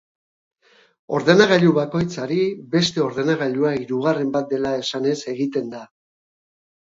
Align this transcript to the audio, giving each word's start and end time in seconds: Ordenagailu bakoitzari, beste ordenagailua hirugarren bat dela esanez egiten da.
Ordenagailu 1.17 1.73
bakoitzari, 1.75 2.37
beste 2.71 3.03
ordenagailua 3.09 3.75
hirugarren 3.83 4.33
bat 4.39 4.49
dela 4.55 4.73
esanez 4.81 5.15
egiten 5.35 5.71
da. 5.77 5.85